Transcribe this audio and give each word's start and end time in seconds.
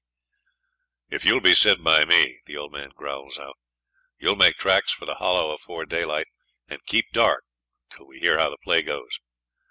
'If 1.11 1.25
you'll 1.25 1.41
be 1.41 1.53
said 1.53 1.83
by 1.83 2.05
me,' 2.05 2.39
the 2.47 2.57
old 2.57 2.71
man 2.71 2.89
growls 2.89 3.37
out, 3.37 3.55
'you'll 4.17 4.35
make 4.35 4.57
tracks 4.57 4.91
for 4.91 5.05
the 5.05 5.13
Hollow 5.17 5.51
afore 5.51 5.85
daylight 5.85 6.25
and 6.67 6.83
keep 6.87 7.11
dark 7.13 7.43
till 7.89 8.07
we 8.07 8.19
hear 8.19 8.39
how 8.39 8.49
the 8.49 8.57
play 8.63 8.81
goes. 8.81 9.19